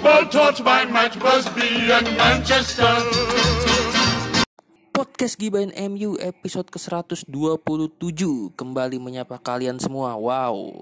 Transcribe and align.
football 0.00 0.24
taught 0.32 0.58
by 0.64 0.88
Matt 0.88 1.12
Busby 1.20 1.92
and 1.92 2.08
Manchester. 2.16 2.88
Podcast 4.96 5.36
Gibain 5.36 5.68
MU 5.92 6.16
episode 6.16 6.72
ke-127. 6.72 7.28
Kembali 8.56 8.96
menyapa 8.96 9.36
kalian 9.36 9.76
semua. 9.76 10.16
Wow. 10.16 10.72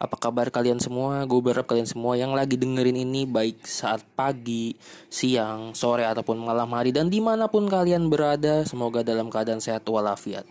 Apa 0.00 0.16
kabar 0.16 0.48
kalian 0.48 0.80
semua? 0.80 1.28
Gue 1.28 1.44
berharap 1.44 1.68
kalian 1.68 1.84
semua 1.84 2.16
yang 2.16 2.32
lagi 2.32 2.56
dengerin 2.56 3.04
ini 3.04 3.28
Baik 3.28 3.68
saat 3.68 4.00
pagi, 4.16 4.80
siang, 5.12 5.76
sore 5.76 6.08
ataupun 6.08 6.40
malam 6.40 6.72
hari. 6.72 6.88
Dan 6.88 7.12
di 7.12 7.20
mana 7.20 7.52
pun 7.52 7.68
kalian 7.68 8.08
berada 8.08 8.64
Semoga 8.64 9.04
dalam 9.04 9.28
keadaan 9.28 9.60
sehat 9.60 9.84
walafiat. 9.84 10.48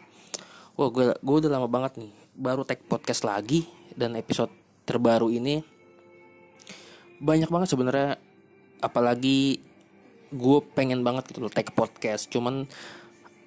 Wah 0.78 0.94
gue, 0.94 1.18
gue 1.18 1.36
udah 1.42 1.50
lama 1.50 1.66
banget 1.66 1.98
nih 1.98 2.14
Baru 2.38 2.62
tag 2.62 2.78
podcast 2.86 3.26
lagi. 3.26 3.66
Dan 3.98 4.14
episode 4.14 4.54
terbaru 4.86 5.34
ini 5.34 5.73
Banyak 7.22 7.49
banget 7.52 7.70
sebenarnya 7.73 8.17
Apalagi 8.84 9.63
gue 10.34 10.59
pengen 10.76 11.08
banget 11.08 11.31
gitu 11.31 11.39
loh 11.39 11.53
tag 11.53 11.72
podcast. 11.72 12.27
Cuman 12.27 12.67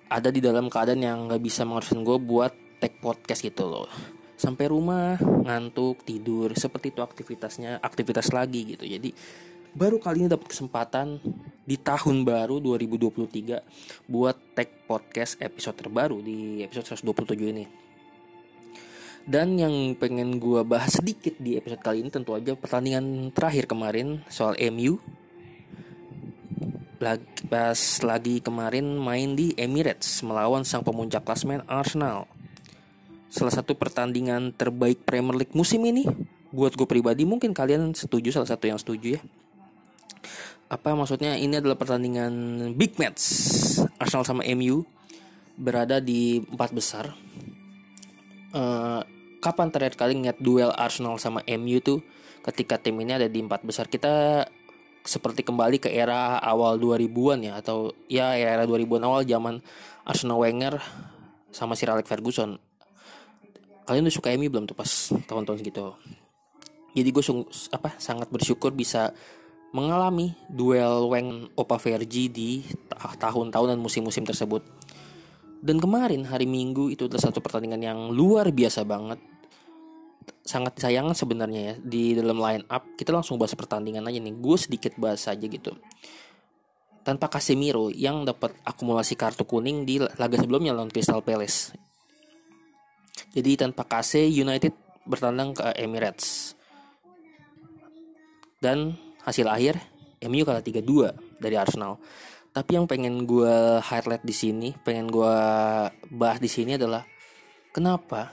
ada 0.09 0.33
di 0.33 0.41
dalam 0.41 0.73
keadaan 0.73 1.05
yang 1.05 1.29
nggak 1.29 1.45
bisa 1.45 1.69
mengharuskan 1.69 2.01
gue 2.01 2.17
buat 2.17 2.53
tag 2.81 2.97
podcast 3.05 3.45
gitu 3.45 3.69
loh. 3.69 3.91
Sampai 4.41 4.73
rumah 4.73 5.21
ngantuk 5.21 6.09
tidur 6.09 6.57
seperti 6.57 6.89
itu 6.89 7.05
aktivitasnya 7.05 7.85
aktivitas 7.85 8.33
lagi 8.33 8.65
gitu. 8.65 8.89
Jadi 8.89 9.13
baru 9.77 10.01
kali 10.01 10.25
ini 10.25 10.29
dapat 10.33 10.57
kesempatan 10.57 11.21
di 11.69 11.77
tahun 11.77 12.25
baru 12.25 12.57
2023 12.65 14.09
buat 14.09 14.57
tag 14.57 14.89
podcast 14.89 15.37
episode 15.37 15.77
terbaru 15.77 16.25
di 16.25 16.65
episode 16.65 16.97
127 16.97 17.53
ini 17.53 17.86
dan 19.27 19.59
yang 19.59 19.99
pengen 19.99 20.39
gue 20.39 20.63
bahas 20.63 21.03
sedikit 21.03 21.35
di 21.43 21.59
episode 21.59 21.83
kali 21.83 21.99
ini 22.07 22.15
tentu 22.15 22.39
aja 22.39 22.55
pertandingan 22.55 23.35
terakhir 23.35 23.67
kemarin 23.67 24.23
soal 24.31 24.55
MU 24.71 25.03
lagi, 27.03 27.27
pas 27.51 27.77
lagi 28.07 28.39
kemarin 28.41 28.87
main 28.97 29.35
di 29.35 29.53
Emirates 29.59 30.23
melawan 30.25 30.65
sang 30.65 30.81
pemuncak 30.81 31.27
klasmen 31.27 31.61
Arsenal. 31.69 32.25
Salah 33.29 33.53
satu 33.53 33.77
pertandingan 33.77 34.55
terbaik 34.55 35.05
Premier 35.05 35.37
League 35.37 35.53
musim 35.53 35.85
ini 35.85 36.09
buat 36.55 36.73
gue 36.73 36.89
pribadi 36.89 37.29
mungkin 37.29 37.53
kalian 37.53 37.93
setuju 37.93 38.33
salah 38.33 38.49
satu 38.49 38.65
yang 38.71 38.79
setuju 38.81 39.19
ya. 39.19 39.23
Apa 40.71 40.97
maksudnya 40.99 41.35
ini 41.37 41.59
adalah 41.59 41.77
pertandingan 41.79 42.33
big 42.75 42.97
match 42.97 43.23
Arsenal 44.01 44.25
sama 44.25 44.43
MU 44.55 44.87
berada 45.59 45.99
di 45.99 46.41
empat 46.47 46.71
besar. 46.73 47.13
Uh, 48.57 49.05
kapan 49.47 49.71
terakhir 49.71 49.95
kali 49.95 50.19
ngeliat 50.19 50.43
duel 50.43 50.75
Arsenal 50.75 51.23
sama 51.23 51.47
MU 51.47 51.79
tuh 51.79 52.03
ketika 52.43 52.83
tim 52.83 52.99
ini 52.99 53.15
ada 53.15 53.31
di 53.31 53.39
empat 53.39 53.63
besar 53.63 53.87
kita 53.87 54.43
seperti 55.07 55.47
kembali 55.47 55.79
ke 55.79 55.87
era 55.95 56.43
awal 56.43 56.83
2000-an 56.83 57.39
ya 57.47 57.53
atau 57.63 57.95
ya 58.11 58.35
era 58.35 58.67
2000-an 58.67 59.07
awal 59.07 59.23
zaman 59.23 59.63
Arsenal 60.03 60.43
Wenger 60.43 60.83
sama 61.55 61.79
Sir 61.79 61.95
Alex 61.95 62.11
Ferguson. 62.11 62.59
Kalian 63.87 64.11
udah 64.11 64.17
suka 64.19 64.35
MU 64.35 64.51
belum 64.51 64.67
tuh 64.67 64.75
pas 64.75 64.91
tahun-tahun 65.31 65.63
segitu? 65.63 65.95
Jadi 66.91 67.09
gue 67.15 67.23
apa 67.71 67.95
sangat 68.03 68.27
bersyukur 68.35 68.75
bisa 68.75 69.15
mengalami 69.71 70.35
duel 70.51 71.07
Weng 71.07 71.55
Opa 71.55 71.79
Vergi 71.79 72.27
di 72.27 72.51
tahun-tahun 72.99 73.79
dan 73.79 73.79
musim-musim 73.79 74.27
tersebut. 74.27 74.67
Dan 75.63 75.79
kemarin 75.79 76.27
hari 76.27 76.51
Minggu 76.51 76.91
itu 76.91 77.07
adalah 77.07 77.31
satu 77.31 77.39
pertandingan 77.39 77.79
yang 77.79 77.99
luar 78.11 78.51
biasa 78.51 78.83
banget 78.83 79.36
sangat 80.47 80.79
sayang 80.79 81.13
sebenarnya 81.13 81.61
ya. 81.61 81.75
Di 81.83 82.15
dalam 82.15 82.39
line 82.39 82.65
up 82.71 82.87
kita 82.95 83.11
langsung 83.11 83.37
bahas 83.37 83.53
pertandingan 83.59 84.07
aja 84.07 84.17
nih. 84.23 84.35
Gue 84.39 84.57
sedikit 84.57 84.95
bahas 84.97 85.27
aja 85.27 85.43
gitu. 85.43 85.75
Tanpa 87.03 87.27
Casemiro 87.31 87.91
yang 87.91 88.23
dapat 88.23 88.55
akumulasi 88.63 89.15
kartu 89.19 89.47
kuning 89.47 89.87
di 89.87 89.99
laga 89.99 90.39
sebelumnya 90.39 90.75
lawan 90.75 90.91
Crystal 90.91 91.23
Palace. 91.23 91.75
Jadi 93.37 93.59
tanpa 93.59 93.85
Kase 93.85 94.25
United 94.27 94.73
bertandang 95.05 95.53
ke 95.53 95.67
Emirates. 95.77 96.57
Dan 98.59 98.97
hasil 99.23 99.47
akhir 99.47 99.79
MU 100.25 100.43
kalah 100.43 100.65
3-2 100.65 101.43
dari 101.43 101.55
Arsenal. 101.61 102.01
Tapi 102.57 102.81
yang 102.81 102.89
pengen 102.89 103.29
gue 103.29 103.79
highlight 103.85 104.25
di 104.25 104.33
sini 104.33 104.73
pengen 104.81 105.13
gue 105.13 105.37
bahas 106.09 106.41
di 106.41 106.49
sini 106.49 106.81
adalah 106.81 107.05
kenapa 107.69 108.33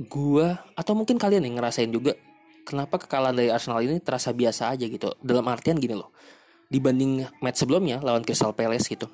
gua 0.00 0.64
atau 0.72 0.96
mungkin 0.96 1.20
kalian 1.20 1.44
yang 1.44 1.60
ngerasain 1.60 1.90
juga 1.92 2.16
kenapa 2.64 2.96
kekalahan 2.96 3.36
dari 3.36 3.50
Arsenal 3.52 3.82
ini 3.84 4.00
terasa 4.00 4.32
biasa 4.32 4.72
aja 4.72 4.86
gitu? 4.88 5.12
Dalam 5.20 5.44
artian 5.50 5.76
gini 5.76 5.96
loh 5.96 6.14
dibanding 6.72 7.28
match 7.44 7.60
sebelumnya 7.60 8.00
lawan 8.00 8.24
Crystal 8.24 8.56
Palace 8.56 8.88
gitu 8.88 9.04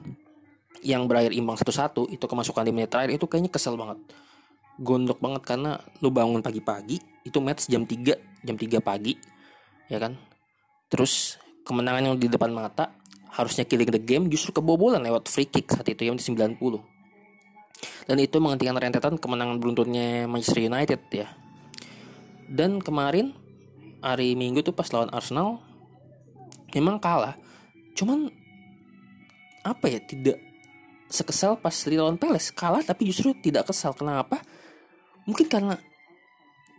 yang 0.87 1.11
berakhir 1.11 1.35
imbang 1.35 1.59
satu-satu 1.59 2.07
itu 2.07 2.23
kemasukan 2.23 2.63
di 2.63 2.71
menit 2.71 2.95
terakhir 2.95 3.19
itu 3.19 3.27
kayaknya 3.27 3.51
kesel 3.51 3.75
banget. 3.75 3.99
Gondok 4.79 5.19
banget 5.19 5.43
karena 5.43 5.75
lu 5.99 6.15
bangun 6.15 6.39
pagi-pagi 6.39 7.03
itu 7.27 7.39
match 7.43 7.67
jam 7.67 7.83
3 7.83 8.47
jam 8.47 8.55
3 8.55 8.79
pagi 8.79 9.19
ya 9.91 9.99
kan? 9.99 10.15
Terus 10.87 11.35
kemenangan 11.67 12.15
yang 12.15 12.17
di 12.17 12.31
depan 12.31 12.55
mata 12.55 12.95
harusnya 13.35 13.67
killing 13.67 13.91
the 13.91 13.99
game 13.99 14.31
justru 14.31 14.55
kebobolan 14.55 15.03
lewat 15.03 15.27
free 15.27 15.51
kick 15.51 15.67
saat 15.69 15.91
itu 15.91 16.07
yang 16.07 16.15
di 16.15 16.23
90 16.23 16.63
dan 18.09 18.17
itu 18.19 18.41
menghentikan 18.41 18.75
rentetan 18.75 19.21
kemenangan 19.21 19.61
beruntunnya 19.61 20.25
Manchester 20.25 20.65
United 20.65 21.01
ya. 21.13 21.29
Dan 22.49 22.81
kemarin 22.81 23.37
hari 24.01 24.33
Minggu 24.33 24.65
tuh 24.65 24.73
pas 24.73 24.89
lawan 24.89 25.13
Arsenal 25.13 25.61
memang 26.73 26.97
kalah. 26.97 27.37
Cuman 27.93 28.33
apa 29.61 29.85
ya 29.93 30.01
tidak 30.01 30.41
sekesal 31.13 31.61
pas 31.61 31.75
lawan 31.93 32.17
Palace 32.17 32.49
kalah 32.57 32.81
tapi 32.81 33.13
justru 33.13 33.37
tidak 33.37 33.69
kesal. 33.69 33.93
Kenapa? 33.93 34.41
Mungkin 35.29 35.47
karena 35.47 35.77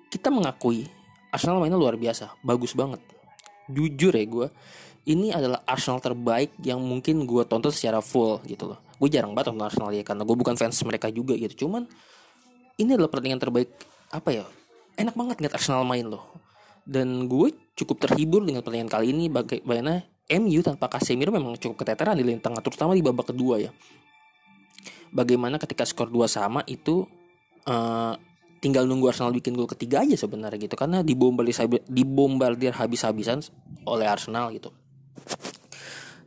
kita 0.10 0.34
mengakui 0.34 0.90
Arsenal 1.30 1.62
mainnya 1.62 1.78
luar 1.78 1.94
biasa, 1.94 2.42
bagus 2.42 2.74
banget. 2.74 2.98
Jujur 3.70 4.10
ya 4.10 4.26
gue, 4.26 4.48
ini 5.06 5.30
adalah 5.30 5.62
Arsenal 5.70 6.02
terbaik 6.02 6.58
yang 6.66 6.82
mungkin 6.82 7.30
gue 7.30 7.46
tonton 7.46 7.70
secara 7.70 8.02
full 8.02 8.42
gitu 8.50 8.74
loh 8.74 8.89
gue 9.00 9.10
jarang 9.10 9.32
banget 9.32 9.56
nonton 9.56 9.66
Arsenal 9.72 9.92
ya 9.96 10.04
karena 10.04 10.28
gue 10.28 10.36
bukan 10.36 10.56
fans 10.60 10.76
mereka 10.84 11.08
juga 11.08 11.34
gitu. 11.40 11.66
Cuman 11.66 11.88
ini 12.76 12.96
adalah 12.96 13.08
pertandingan 13.08 13.40
terbaik 13.40 13.72
apa 14.12 14.30
ya 14.32 14.46
enak 15.00 15.16
banget 15.16 15.36
ngeliat 15.40 15.56
Arsenal 15.56 15.88
main 15.88 16.06
loh. 16.06 16.24
Dan 16.84 17.32
gue 17.32 17.56
cukup 17.80 18.04
terhibur 18.04 18.44
dengan 18.44 18.60
pertandingan 18.60 18.92
kali 18.92 19.16
ini 19.16 19.32
bagaimana 19.32 20.04
MU 20.30 20.60
tanpa 20.62 20.92
Casemiro 20.92 21.34
memang 21.34 21.58
cukup 21.58 21.82
keteteran 21.82 22.20
di 22.20 22.22
lini 22.28 22.38
tengah 22.38 22.62
terutama 22.62 22.94
di 22.94 23.02
babak 23.02 23.32
kedua 23.32 23.58
ya. 23.58 23.72
Bagaimana 25.10 25.58
ketika 25.58 25.88
skor 25.88 26.14
2 26.14 26.30
sama 26.30 26.62
itu 26.70 27.08
uh, 27.66 28.14
tinggal 28.62 28.86
nunggu 28.86 29.10
Arsenal 29.10 29.34
bikin 29.34 29.58
gol 29.58 29.66
ketiga 29.66 30.06
aja 30.06 30.14
sebenarnya 30.14 30.60
gitu. 30.70 30.76
Karena 30.78 31.02
dibombardir 31.02 31.56
dibombardir 31.90 32.76
habis-habisan 32.76 33.42
oleh 33.90 34.06
Arsenal 34.06 34.54
gitu. 34.54 34.70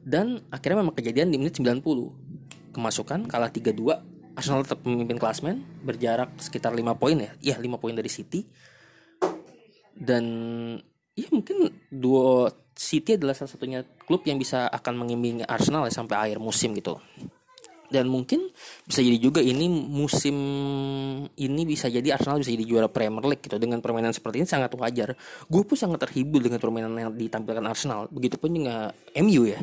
Dan 0.03 0.43
akhirnya 0.51 0.83
memang 0.83 0.99
kejadian 0.99 1.31
di 1.31 1.39
menit 1.39 1.55
90 1.63 1.79
kemasukan 2.73 3.29
kalah 3.29 3.53
3-2 3.53 4.13
Arsenal 4.33 4.65
tetap 4.65 4.81
memimpin 4.89 5.21
klasmen 5.21 5.61
berjarak 5.85 6.33
sekitar 6.41 6.73
5 6.73 6.97
poin 6.97 7.17
ya. 7.21 7.33
Iya 7.45 7.57
5 7.61 7.77
poin 7.77 7.93
dari 7.93 8.09
City. 8.09 8.49
Dan 9.93 10.25
ya 11.13 11.29
mungkin 11.29 11.69
dua 11.93 12.49
City 12.73 13.21
adalah 13.21 13.37
salah 13.37 13.53
satunya 13.53 13.85
klub 14.09 14.25
yang 14.25 14.41
bisa 14.41 14.65
akan 14.73 15.05
mengimbing 15.05 15.45
Arsenal 15.45 15.85
ya 15.85 15.93
sampai 15.93 16.17
akhir 16.17 16.41
musim 16.41 16.73
gitu 16.73 16.97
dan 17.93 18.09
mungkin 18.09 18.49
bisa 18.89 19.05
jadi 19.05 19.21
juga 19.21 19.45
ini 19.45 19.69
musim 19.69 20.37
ini 21.37 21.63
bisa 21.69 21.93
jadi 21.93 22.17
Arsenal 22.17 22.41
bisa 22.41 22.51
jadi 22.57 22.65
juara 22.65 22.89
Premier 22.89 23.21
League 23.29 23.45
gitu 23.45 23.61
dengan 23.61 23.85
permainan 23.85 24.17
seperti 24.17 24.41
ini 24.41 24.49
sangat 24.49 24.73
wajar. 24.73 25.13
Gue 25.53 25.63
pun 25.69 25.77
sangat 25.77 26.09
terhibur 26.09 26.41
dengan 26.41 26.57
permainan 26.57 26.97
yang 26.97 27.13
ditampilkan 27.13 27.63
Arsenal. 27.69 28.09
Begitupun 28.09 28.49
juga 28.57 28.97
MU 29.21 29.45
ya. 29.45 29.61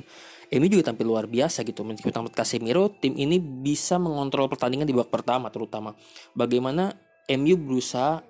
MU 0.50 0.66
juga 0.66 0.94
tampil 0.94 1.06
luar 1.06 1.30
biasa 1.30 1.62
gitu 1.62 1.86
meskipun 1.86 2.10
tanpa 2.10 2.30
Casemiro 2.42 2.90
tim 2.90 3.14
ini 3.14 3.38
bisa 3.38 4.02
mengontrol 4.02 4.50
pertandingan 4.50 4.90
di 4.90 4.98
babak 4.98 5.14
pertama 5.14 5.54
terutama 5.54 5.94
bagaimana 6.34 6.90
MU 7.30 7.54
berusaha 7.54 8.26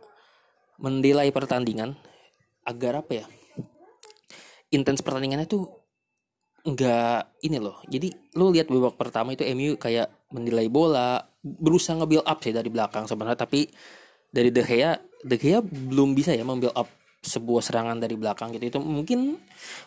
mendelay 0.83 1.31
pertandingan 1.31 1.95
agar 2.67 2.99
apa 2.99 3.23
ya 3.23 3.25
intens 4.67 4.99
pertandingannya 4.99 5.47
tuh 5.47 5.78
nggak 6.65 7.43
ini 7.45 7.57
loh. 7.59 7.79
Jadi 7.87 8.11
lu 8.35 8.51
lihat 8.51 8.67
babak 8.67 8.99
pertama 8.99 9.33
itu 9.35 9.43
MU 9.55 9.79
kayak 9.79 10.31
menilai 10.35 10.67
bola 10.67 11.23
berusaha 11.39 11.95
nge-build 11.95 12.27
up 12.27 12.39
sih 12.43 12.51
dari 12.51 12.67
belakang 12.67 13.07
sebenarnya 13.07 13.39
tapi 13.47 13.63
dari 14.29 14.51
De 14.51 14.61
Gea 14.61 14.93
De 15.23 15.35
Gea 15.39 15.63
belum 15.63 16.13
bisa 16.13 16.35
ya 16.35 16.43
membuild 16.43 16.75
up 16.75 16.87
sebuah 17.19 17.59
serangan 17.59 17.99
dari 17.99 18.15
belakang 18.15 18.55
gitu. 18.55 18.71
Itu 18.75 18.79
mungkin 18.79 19.35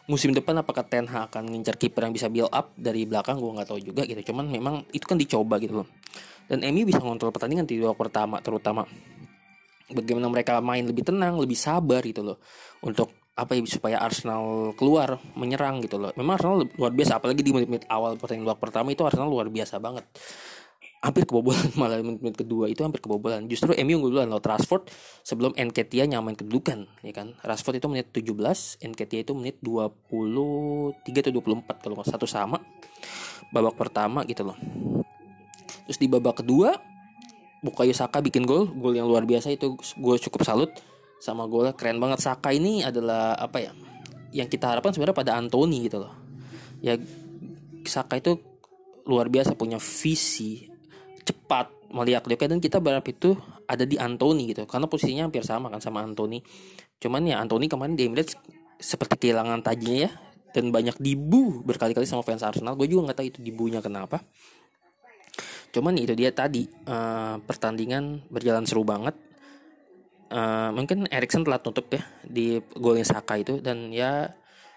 musim 0.05 0.37
depan 0.37 0.61
apakah 0.61 0.85
Ten 0.85 1.09
Hag 1.09 1.33
akan 1.33 1.49
ngincar 1.49 1.81
kiper 1.81 2.05
yang 2.05 2.13
bisa 2.13 2.29
build 2.29 2.53
up 2.53 2.77
dari 2.77 3.09
belakang 3.09 3.41
gue 3.41 3.51
nggak 3.57 3.69
tahu 3.73 3.81
juga 3.81 4.05
gitu. 4.05 4.21
Cuman 4.33 4.53
memang 4.53 4.85
itu 4.93 5.05
kan 5.09 5.17
dicoba 5.17 5.57
gitu 5.57 5.81
loh. 5.85 5.89
Dan 6.45 6.61
MU 6.69 6.85
bisa 6.85 7.01
ngontrol 7.01 7.33
pertandingan 7.33 7.65
di 7.65 7.81
babak 7.81 8.09
pertama 8.09 8.37
terutama. 8.45 8.85
Bagaimana 9.93 10.29
mereka 10.29 10.61
main 10.61 10.85
lebih 10.85 11.05
tenang 11.05 11.37
lebih 11.37 11.57
sabar 11.57 12.01
gitu 12.05 12.25
loh 12.25 12.41
untuk 12.85 13.22
apa 13.33 13.57
ya 13.57 13.65
supaya 13.65 13.97
Arsenal 13.97 14.77
keluar 14.77 15.17
menyerang 15.33 15.81
gitu 15.81 15.97
loh. 15.97 16.13
Memang 16.21 16.37
Arsenal 16.37 16.69
luar 16.77 16.93
biasa 16.93 17.17
apalagi 17.17 17.41
di 17.41 17.53
menit-menit 17.53 17.89
awal 17.89 18.21
pertandingan 18.21 18.61
pertama 18.61 18.93
itu 18.93 19.03
Arsenal 19.09 19.33
luar 19.33 19.49
biasa 19.49 19.81
banget. 19.81 20.05
Hampir 21.03 21.25
kebobolan 21.25 21.73
malah 21.81 21.99
menit-menit 22.05 22.37
kedua 22.37 22.69
itu 22.69 22.85
hampir 22.85 23.01
kebobolan. 23.01 23.49
Justru 23.49 23.73
MU 23.73 24.05
unggul 24.05 24.21
duluan 24.21 24.29
loh 24.29 24.39
Rashford 24.39 24.93
sebelum 25.25 25.57
Nketiah 25.57 26.05
nyamain 26.05 26.37
kedudukan 26.37 26.85
ya 27.01 27.13
kan. 27.17 27.33
Rashford 27.41 27.81
itu 27.81 27.89
menit 27.89 28.13
17, 28.13 28.85
Nketiah 28.85 29.21
itu 29.25 29.33
menit 29.33 29.57
23 29.65 31.01
atau 31.01 31.33
24 31.33 31.81
kalau 31.81 31.95
nggak 31.97 32.09
satu 32.13 32.29
sama. 32.29 32.61
Babak 33.49 33.81
pertama 33.81 34.29
gitu 34.29 34.45
loh. 34.45 34.57
Terus 35.89 35.99
di 35.99 36.07
babak 36.07 36.45
kedua 36.45 36.77
Bukayo 37.63 37.95
Saka 37.95 38.19
bikin 38.19 38.43
gol, 38.43 38.67
gol 38.75 38.91
yang 38.91 39.07
luar 39.07 39.23
biasa 39.23 39.55
itu 39.55 39.79
gue 39.79 40.17
cukup 40.19 40.43
salut 40.43 40.75
sama 41.23 41.47
gol 41.47 41.71
keren 41.79 42.03
banget. 42.03 42.19
Saka 42.19 42.51
ini 42.51 42.83
adalah 42.83 43.39
apa 43.39 43.63
ya 43.63 43.71
yang 44.35 44.51
kita 44.51 44.75
harapkan 44.75 44.91
sebenarnya 44.91 45.15
pada 45.23 45.33
Anthony 45.39 45.87
gitu 45.87 46.03
loh. 46.03 46.11
Ya 46.83 46.99
Saka 47.87 48.19
itu 48.19 48.43
luar 49.07 49.31
biasa 49.31 49.55
punya 49.55 49.79
visi 49.79 50.67
cepat 51.23 51.71
melihat 51.95 52.27
oke 52.27 52.47
dan 52.47 52.59
kita 52.59 52.83
berharap 52.83 53.07
itu 53.07 53.39
ada 53.71 53.87
di 53.87 53.95
Anthony 54.03 54.51
gitu. 54.51 54.67
Karena 54.67 54.91
posisinya 54.91 55.31
hampir 55.31 55.47
sama 55.47 55.71
kan 55.71 55.79
sama 55.79 56.03
Anthony. 56.03 56.43
Cuman 56.99 57.23
ya 57.23 57.39
Anthony 57.39 57.71
kemarin 57.71 57.95
di 57.95 58.11
Emirates 58.11 58.35
seperti 58.83 59.31
kehilangan 59.31 59.63
tajinya 59.63 60.11
ya. 60.11 60.13
Dan 60.53 60.69
banyak 60.69 61.01
dibu 61.01 61.65
berkali-kali 61.65 62.05
sama 62.05 62.21
fans 62.21 62.45
Arsenal. 62.45 62.77
Gue 62.77 62.85
juga 62.85 63.09
nggak 63.09 63.19
tahu 63.23 63.27
itu 63.31 63.41
dibunya 63.41 63.81
kenapa. 63.81 64.21
Cuman 65.73 65.97
itu 65.97 66.13
dia 66.13 66.29
tadi 66.29 66.69
uh, 66.69 67.41
pertandingan 67.41 68.29
berjalan 68.29 68.69
seru 68.69 68.85
banget 68.85 69.17
uh, 70.33 70.73
mungkin 70.73 71.05
Erikson 71.13 71.45
telah 71.45 71.61
tutup 71.61 71.93
ya 71.93 72.03
di 72.25 72.59
golnya 72.75 73.05
Saka 73.05 73.37
itu. 73.37 73.61
Dan 73.61 73.93
ya 73.93 74.33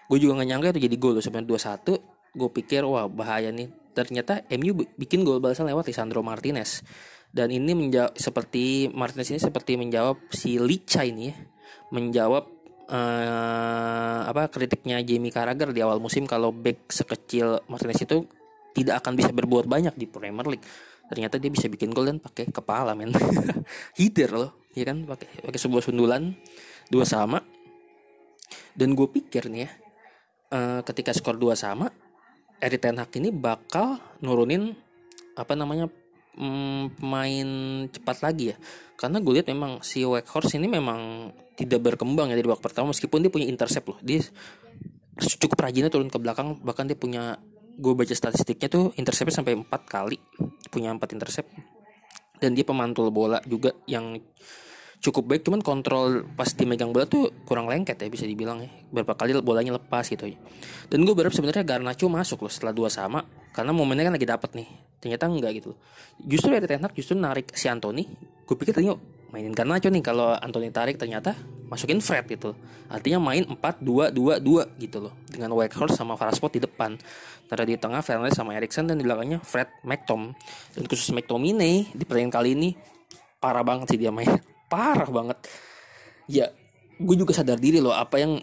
gue 0.06 0.18
juga 0.20 0.44
gak 0.44 0.48
nyangka 0.52 0.68
itu 0.76 0.86
jadi 0.86 0.96
gol 1.00 1.18
sebenarnya 1.18 1.48
dua 1.48 1.60
satu. 1.60 1.92
Gue 2.36 2.52
pikir 2.52 2.84
wah 2.84 3.08
bahaya 3.08 3.48
nih. 3.48 3.72
Ternyata 3.96 4.44
MU 4.60 4.76
bikin 5.00 5.24
gol 5.24 5.40
balasan 5.40 5.66
lewat 5.66 5.88
Lisandro 5.88 6.20
Martinez. 6.20 6.84
Dan 7.32 7.50
ini 7.52 7.72
menjawab 7.72 8.14
seperti 8.14 8.92
Martinez 8.92 9.32
ini 9.32 9.40
seperti 9.40 9.80
menjawab 9.80 10.20
si 10.30 10.60
Licha 10.60 11.02
ini 11.02 11.32
ya. 11.32 11.36
Menjawab 11.90 12.44
uh, 12.92 14.20
apa 14.28 14.48
kritiknya 14.52 15.02
Jamie 15.02 15.32
Carragher 15.34 15.72
di 15.72 15.80
awal 15.82 15.98
musim 15.98 16.28
kalau 16.28 16.54
back 16.54 16.92
sekecil 16.92 17.64
Martinez 17.66 18.04
itu 18.04 18.28
tidak 18.76 19.00
akan 19.00 19.16
bisa 19.16 19.32
berbuat 19.32 19.64
banyak 19.64 19.96
di 19.96 20.04
Premier 20.04 20.44
League 20.44 20.66
ternyata 21.06 21.38
dia 21.38 21.50
bisa 21.50 21.70
bikin 21.70 21.94
gol 21.94 22.10
dan 22.10 22.18
pakai 22.18 22.50
kepala 22.50 22.94
men. 22.94 23.14
Hider 23.98 24.30
loh 24.32 24.52
ya 24.76 24.84
kan? 24.86 25.06
Pakai 25.06 25.42
pakai 25.46 25.60
sebuah 25.60 25.82
sundulan 25.82 26.34
dua 26.90 27.04
sama. 27.06 27.42
Dan 28.76 28.92
gue 28.92 29.08
pikir 29.08 29.48
nih 29.48 29.64
ya 29.64 29.70
uh, 30.52 30.80
ketika 30.84 31.16
skor 31.16 31.40
dua 31.40 31.56
sama 31.56 31.88
Erik 32.60 32.80
Ten 32.84 32.96
Hag 32.96 33.12
ini 33.16 33.32
bakal 33.32 34.00
nurunin 34.24 34.72
apa 35.36 35.52
namanya 35.52 35.92
mm, 36.36 37.00
pemain 37.00 37.48
cepat 37.92 38.16
lagi 38.24 38.54
ya. 38.54 38.56
Karena 38.96 39.20
gue 39.20 39.32
lihat 39.36 39.48
memang 39.52 39.84
si 39.84 40.04
Weghorst 40.04 40.56
ini 40.56 40.68
memang 40.68 41.32
tidak 41.56 41.84
berkembang 41.84 42.32
ya 42.32 42.36
dari 42.36 42.48
babak 42.48 42.64
pertama 42.64 42.92
meskipun 42.92 43.24
dia 43.24 43.32
punya 43.32 43.48
intercept 43.48 43.84
loh. 43.88 43.98
Dia 44.00 44.24
cukup 45.16 45.56
rajinnya 45.56 45.92
turun 45.92 46.08
ke 46.08 46.16
belakang 46.20 46.60
bahkan 46.60 46.88
dia 46.88 46.96
punya 46.96 47.40
gue 47.76 47.92
baca 47.92 48.14
statistiknya 48.16 48.68
tuh 48.72 48.84
intercept 48.96 49.30
sampai 49.30 49.52
empat 49.52 49.84
kali 49.84 50.16
punya 50.72 50.90
empat 50.90 51.12
intercept. 51.12 51.48
Dan 52.36 52.52
dia 52.52 52.68
pemantul 52.68 53.08
bola 53.08 53.40
juga 53.48 53.72
yang 53.88 54.16
cukup 54.96 55.28
baik 55.28 55.42
cuman 55.44 55.60
kontrol 55.60 56.24
pas 56.36 56.48
dimegang 56.56 56.88
bola 56.92 57.04
tuh 57.04 57.32
kurang 57.44 57.68
lengket 57.68 58.00
ya 58.00 58.08
bisa 58.08 58.24
dibilang 58.24 58.60
ya. 58.64 58.68
Berapa 58.92 59.16
kali 59.16 59.36
bolanya 59.40 59.76
lepas 59.76 60.08
gitu. 60.08 60.28
Ya 60.28 60.36
dan 60.88 61.04
gue 61.04 61.14
berharap 61.16 61.32
sebenarnya 61.32 61.64
Garnacho 61.64 62.08
masuk 62.08 62.44
loh 62.44 62.52
setelah 62.52 62.72
dua 62.76 62.88
sama 62.92 63.24
karena 63.52 63.72
momennya 63.72 64.08
kan 64.08 64.14
lagi 64.16 64.28
dapat 64.28 64.50
nih. 64.56 64.68
Ternyata 65.00 65.28
enggak 65.28 65.52
gitu 65.60 65.76
justru 66.24 66.52
dari 66.52 66.68
Tenak 66.68 66.92
justru 66.96 67.16
narik 67.16 67.52
si 67.56 67.68
Anthony. 67.68 68.04
Gue 68.44 68.56
pikir 68.56 68.76
tadi 68.76 68.88
mainin 69.32 69.56
Garnacho 69.56 69.88
nih. 69.88 70.04
Kalau 70.04 70.36
Anthony 70.36 70.68
tarik 70.68 71.00
ternyata 71.00 71.32
masukin 71.66 71.98
Fred 71.98 72.26
gitu 72.30 72.54
artinya 72.86 73.18
main 73.18 73.42
4-2-2-2 73.42 74.78
gitu 74.78 74.98
loh 75.02 75.12
dengan 75.36 75.52
Wakehorse 75.52 75.94
sama 75.94 76.16
Faraspot 76.16 76.56
di 76.56 76.64
depan. 76.64 76.96
Ntar 77.46 77.62
di 77.68 77.76
tengah 77.76 78.00
Fernandes 78.00 78.34
sama 78.34 78.56
Erikson 78.56 78.88
dan 78.88 78.96
di 78.96 79.04
belakangnya 79.04 79.44
Fred 79.44 79.68
McTom 79.84 80.32
dan 80.72 80.82
khusus 80.88 81.12
McTominay 81.12 81.92
di 81.92 82.02
pertandingan 82.08 82.34
kali 82.34 82.50
ini 82.56 82.68
parah 83.38 83.62
banget 83.62 83.94
sih 83.94 83.98
dia 84.00 84.10
main. 84.10 84.26
Parah 84.72 85.06
banget. 85.06 85.38
Ya 86.26 86.50
gue 86.96 87.16
juga 87.16 87.30
sadar 87.30 87.60
diri 87.60 87.78
loh 87.78 87.94
apa 87.94 88.18
yang 88.18 88.40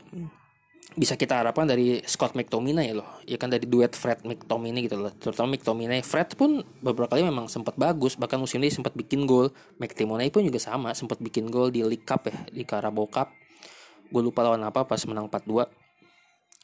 bisa 0.93 1.17
kita 1.17 1.41
harapkan 1.41 1.65
dari 1.65 1.99
Scott 2.05 2.37
McTominay 2.37 2.93
loh. 2.93 3.19
Ya 3.25 3.35
kan 3.35 3.49
dari 3.49 3.65
duet 3.65 3.97
Fred 3.97 4.23
McTominay 4.23 4.87
gitu 4.87 5.01
loh. 5.01 5.11
Terutama 5.11 5.57
McTominay 5.57 6.05
Fred 6.05 6.37
pun 6.37 6.61
beberapa 6.79 7.11
kali 7.17 7.25
memang 7.25 7.49
sempat 7.49 7.75
bagus. 7.75 8.15
Bahkan 8.15 8.37
musim 8.37 8.61
ini 8.61 8.71
sempat 8.71 8.93
bikin 8.93 9.25
gol. 9.25 9.51
McTominay 9.81 10.29
pun 10.29 10.45
juga 10.45 10.61
sama 10.61 10.93
sempat 10.95 11.19
bikin 11.19 11.49
gol 11.49 11.73
di 11.73 11.81
League 11.81 12.05
Cup 12.05 12.29
ya 12.29 12.37
di 12.47 12.63
Carabao 12.63 13.09
Cup. 13.09 13.33
Gue 14.13 14.21
lupa 14.21 14.45
lawan 14.45 14.61
apa 14.61 14.85
pas 14.85 15.01
menang 15.09 15.27
4-2 15.27 15.82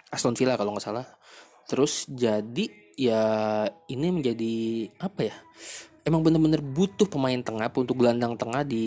Aston 0.10 0.36
Villa 0.36 0.58
kalau 0.58 0.76
nggak 0.76 0.86
salah 0.86 1.06
terus 1.70 2.10
jadi 2.10 2.66
ya 3.00 3.24
ini 3.88 4.08
menjadi 4.12 4.56
apa 5.00 5.22
ya 5.32 5.36
emang 6.10 6.26
bener-bener 6.26 6.62
butuh 6.66 7.06
pemain 7.06 7.38
tengah 7.38 7.70
untuk 7.70 8.02
gelandang 8.02 8.34
tengah 8.34 8.66
di 8.66 8.86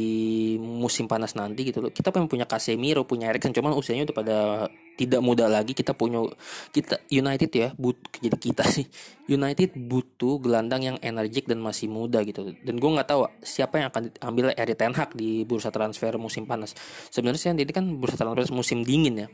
musim 0.58 1.06
panas 1.06 1.38
nanti 1.38 1.70
gitu 1.70 1.78
loh. 1.78 1.90
Kita 1.94 2.10
memang 2.10 2.26
punya 2.26 2.46
Casemiro, 2.50 3.06
punya 3.06 3.30
Erikson, 3.30 3.54
cuman 3.54 3.78
usianya 3.78 4.10
udah 4.10 4.16
pada 4.16 4.36
tidak 4.98 5.20
muda 5.22 5.46
lagi. 5.46 5.70
Kita 5.76 5.94
punya 5.94 6.18
kita 6.74 7.04
United 7.12 7.50
ya, 7.54 7.68
but 7.78 8.02
jadi 8.18 8.36
kita 8.36 8.66
sih 8.66 8.86
United 9.30 9.76
butuh 9.76 10.42
gelandang 10.42 10.82
yang 10.82 10.96
energik 10.98 11.46
dan 11.46 11.62
masih 11.62 11.86
muda 11.86 12.26
gitu. 12.26 12.56
Dan 12.58 12.82
gue 12.82 12.90
nggak 12.90 13.08
tahu 13.08 13.30
siapa 13.38 13.78
yang 13.78 13.94
akan 13.94 14.10
ambil 14.18 14.50
Erik 14.58 14.74
Ten 14.74 14.92
Hag 14.96 15.14
di 15.14 15.46
bursa 15.46 15.70
transfer 15.70 16.18
musim 16.18 16.48
panas. 16.48 16.74
Sebenarnya 17.12 17.40
sih 17.40 17.50
ini 17.54 17.70
kan 17.70 17.86
bursa 18.02 18.18
transfer 18.18 18.50
musim 18.50 18.82
dingin 18.82 19.28
ya 19.28 19.30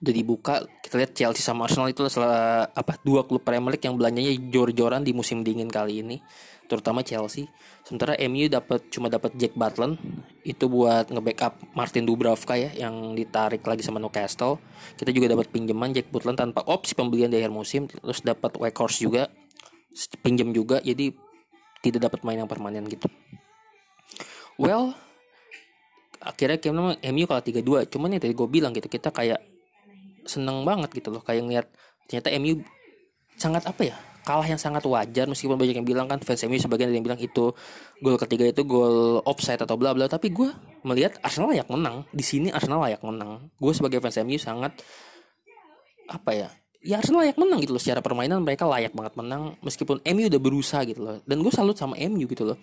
udah 0.00 0.14
dibuka 0.16 0.64
kita 0.80 0.96
lihat 0.96 1.12
Chelsea 1.12 1.44
sama 1.44 1.68
Arsenal 1.68 1.92
itu 1.92 2.08
salah 2.08 2.72
apa 2.72 2.96
dua 3.04 3.28
klub 3.28 3.44
Premier 3.44 3.76
League 3.76 3.84
yang 3.84 4.00
belanjanya 4.00 4.32
jor-joran 4.48 5.04
di 5.04 5.12
musim 5.12 5.44
dingin 5.44 5.68
kali 5.68 6.00
ini 6.00 6.16
terutama 6.70 7.02
Chelsea. 7.02 7.50
Sementara 7.82 8.14
MU 8.30 8.46
dapat 8.46 8.86
cuma 8.94 9.10
dapat 9.10 9.34
Jack 9.34 9.58
Butland 9.58 9.98
itu 10.46 10.70
buat 10.70 11.10
nge-backup 11.10 11.74
Martin 11.74 12.06
Dubravka 12.06 12.54
ya 12.54 12.70
yang 12.70 13.18
ditarik 13.18 13.60
lagi 13.66 13.82
sama 13.82 13.98
Newcastle. 13.98 14.62
Kita 14.94 15.10
juga 15.10 15.34
dapat 15.34 15.50
pinjaman 15.50 15.90
Jack 15.90 16.14
Butland 16.14 16.38
tanpa 16.38 16.62
opsi 16.64 16.94
pembelian 16.94 17.28
di 17.28 17.42
akhir 17.42 17.50
musim 17.50 17.90
terus 17.90 18.22
dapat 18.22 18.54
Wakehorse 18.56 19.02
juga 19.02 19.26
pinjam 20.22 20.54
juga 20.54 20.78
jadi 20.80 21.10
tidak 21.82 22.08
dapat 22.08 22.22
main 22.22 22.38
yang 22.40 22.48
permanen 22.48 22.86
gitu. 22.86 23.10
Well 24.56 24.94
akhirnya 26.22 26.70
MU 27.10 27.24
kalah 27.26 27.44
3-2 27.44 27.90
cuman 27.90 28.16
ya 28.16 28.20
tadi 28.20 28.36
gue 28.36 28.48
bilang 28.48 28.76
gitu 28.76 28.86
kita 28.86 29.08
kayak 29.08 29.49
seneng 30.24 30.64
banget 30.66 30.90
gitu 30.96 31.12
loh 31.12 31.22
kayak 31.24 31.42
ngeliat 31.46 31.66
ternyata 32.08 32.28
MU 32.40 32.60
sangat 33.40 33.64
apa 33.64 33.82
ya 33.86 33.96
kalah 34.20 34.44
yang 34.44 34.60
sangat 34.60 34.84
wajar 34.84 35.24
meskipun 35.24 35.56
banyak 35.56 35.80
yang 35.80 35.88
bilang 35.88 36.06
kan 36.06 36.20
fans 36.20 36.44
MU 36.44 36.60
sebagian 36.60 36.92
ada 36.92 36.96
yang 36.96 37.06
bilang 37.06 37.20
itu 37.20 37.56
gol 38.04 38.16
ketiga 38.20 38.44
itu 38.46 38.62
gol 38.68 39.24
offside 39.24 39.60
atau 39.64 39.80
bla 39.80 39.96
bla 39.96 40.06
tapi 40.06 40.28
gue 40.28 40.52
melihat 40.84 41.16
Arsenal 41.24 41.52
layak 41.52 41.68
menang 41.72 42.04
di 42.12 42.24
sini 42.24 42.48
Arsenal 42.52 42.84
layak 42.84 43.00
menang. 43.00 43.48
Gue 43.56 43.72
sebagai 43.72 44.00
fans 44.04 44.20
MU 44.20 44.36
sangat 44.36 44.76
apa 46.10 46.30
ya 46.36 46.48
ya 46.84 47.00
Arsenal 47.00 47.24
layak 47.24 47.38
menang 47.40 47.58
gitu 47.64 47.72
loh 47.76 47.82
secara 47.82 48.04
permainan 48.04 48.44
mereka 48.44 48.68
layak 48.68 48.92
banget 48.92 49.14
menang 49.16 49.56
meskipun 49.64 50.04
MU 50.04 50.24
udah 50.28 50.40
berusaha 50.40 50.80
gitu 50.84 51.00
loh. 51.00 51.16
Dan 51.24 51.40
gue 51.40 51.52
salut 51.52 51.76
sama 51.76 51.96
MU 51.96 52.28
gitu 52.28 52.44
loh. 52.44 52.60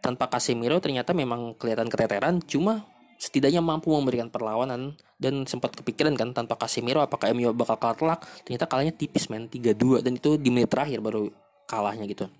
Tanpa 0.00 0.28
Casemiro 0.28 0.80
ternyata 0.80 1.12
memang 1.12 1.56
kelihatan 1.56 1.88
keteteran 1.88 2.40
cuma 2.44 2.88
setidaknya 3.20 3.60
mampu 3.60 3.92
memberikan 3.92 4.32
perlawanan 4.32 4.96
dan 5.20 5.44
sempat 5.44 5.76
kepikiran 5.76 6.16
kan 6.16 6.32
tanpa 6.32 6.56
Casemiro 6.56 7.04
apakah 7.04 7.28
MU 7.36 7.52
bakal 7.52 7.76
kalah 7.76 7.96
telak. 8.00 8.20
Ternyata 8.48 8.64
kalahnya 8.64 8.96
tipis 8.96 9.28
men 9.28 9.44
3-2 9.44 10.00
dan 10.00 10.16
itu 10.16 10.40
di 10.40 10.48
menit 10.48 10.72
terakhir 10.72 11.04
baru 11.04 11.28
kalahnya 11.68 12.08
gitu. 12.08 12.32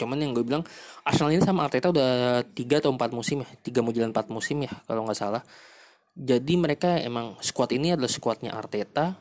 Cuman 0.00 0.16
yang 0.16 0.32
gue 0.32 0.40
bilang 0.40 0.64
Arsenal 1.04 1.36
ini 1.36 1.44
sama 1.44 1.68
Arteta 1.68 1.92
udah 1.92 2.40
3 2.48 2.80
atau 2.80 2.88
4 2.96 3.12
musim 3.12 3.44
ya. 3.44 3.48
3 3.60 3.84
mau 3.84 3.92
jalan 3.92 4.08
4 4.16 4.32
musim 4.32 4.56
ya 4.64 4.72
kalau 4.88 5.04
nggak 5.04 5.20
salah. 5.20 5.44
Jadi 6.16 6.56
mereka 6.56 6.96
emang 6.96 7.36
squad 7.44 7.76
ini 7.76 7.92
adalah 7.92 8.08
squadnya 8.08 8.56
Arteta. 8.56 9.20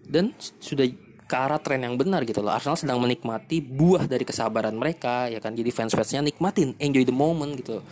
Dan 0.00 0.32
sudah 0.40 0.88
ke 1.26 1.36
arah 1.36 1.60
tren 1.60 1.84
yang 1.84 2.00
benar 2.00 2.24
gitu 2.24 2.40
loh. 2.40 2.56
Arsenal 2.56 2.80
sedang 2.80 3.04
menikmati 3.04 3.60
buah 3.60 4.08
dari 4.08 4.24
kesabaran 4.24 4.72
mereka 4.72 5.28
ya 5.28 5.44
kan. 5.44 5.52
Jadi 5.52 5.68
fans-fansnya 5.68 6.24
nikmatin 6.24 6.72
enjoy 6.80 7.04
the 7.04 7.12
moment 7.12 7.52
gitu 7.60 7.84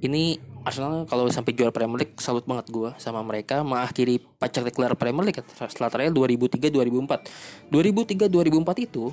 ini 0.00 0.40
Arsenal 0.64 1.08
kalau 1.08 1.28
sampai 1.32 1.56
juara 1.56 1.72
Premier 1.72 2.04
League 2.04 2.16
salut 2.20 2.44
banget 2.44 2.68
gue 2.68 2.92
sama 3.00 3.24
mereka 3.24 3.64
mengakhiri 3.64 4.20
pacak 4.36 4.72
gelar 4.72 4.92
Premier 4.96 5.32
League 5.32 5.40
setelah 5.56 5.88
terakhir 5.88 6.12
2003 6.12 6.68
2004 6.68 7.72
2003 7.72 8.28
2004 8.28 8.86
itu 8.88 9.12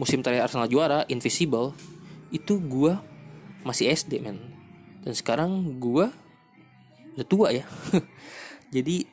musim 0.00 0.20
terakhir 0.20 0.48
Arsenal 0.48 0.68
juara 0.68 1.04
Invisible 1.08 1.72
itu 2.32 2.58
gue 2.60 2.92
masih 3.66 3.90
SD 3.90 4.22
men. 4.22 4.38
Dan 5.02 5.12
sekarang 5.14 5.50
gue 5.82 6.06
udah 7.16 7.26
tua 7.26 7.50
ya. 7.50 7.64
Jadi 8.74 9.06